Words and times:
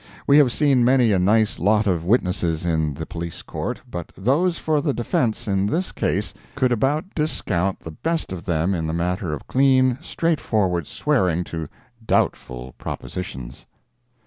We 0.25 0.39
have 0.39 0.51
seen 0.51 0.83
many 0.83 1.11
a 1.11 1.19
nice 1.19 1.59
lot 1.59 1.85
of 1.85 2.03
witnesses 2.03 2.65
in 2.65 2.95
the 2.95 3.05
Police 3.05 3.43
Court, 3.43 3.83
but 3.87 4.11
those 4.17 4.57
for 4.57 4.81
the 4.81 4.95
defence 4.95 5.47
in 5.47 5.67
this 5.67 5.91
case 5.91 6.33
could 6.55 6.71
about 6.71 7.13
discount 7.13 7.81
the 7.81 7.91
best 7.91 8.31
of 8.33 8.43
them 8.45 8.73
in 8.73 8.87
the 8.87 8.93
matter 8.93 9.31
of 9.31 9.45
clean, 9.45 9.99
straight 10.01 10.39
forward 10.41 10.87
swearing 10.87 11.43
to 11.43 11.67
doubtful 12.03 12.73
propositions. 12.79 13.67